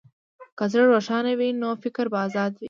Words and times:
که 0.57 0.63
زړه 0.71 0.85
روښانه 0.93 1.31
وي، 1.39 1.49
نو 1.61 1.69
فکر 1.83 2.05
به 2.11 2.17
ازاد 2.27 2.51
وي. 2.53 2.59